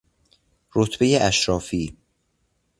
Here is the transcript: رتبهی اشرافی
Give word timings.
رتبهی 0.75 1.15
اشرافی 1.17 1.97